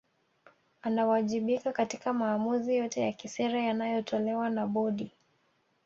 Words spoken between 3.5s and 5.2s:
yanayotolewa na Bodi